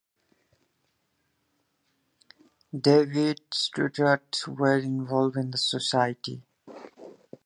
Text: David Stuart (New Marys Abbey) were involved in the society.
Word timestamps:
David 2.75 3.39
Stuart 3.53 3.99
(New 3.99 4.05
Marys 4.07 4.41
Abbey) 4.47 4.55
were 4.57 4.77
involved 4.79 5.37
in 5.37 5.51
the 5.51 5.59
society. 5.59 6.41